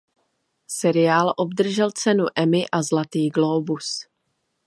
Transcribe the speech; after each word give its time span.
Seriál 0.67 1.33
obdržel 1.37 1.91
cenu 1.91 2.25
Emmy 2.35 2.65
a 2.71 2.81
Zlatý 2.83 3.27
glóbus. 3.29 4.07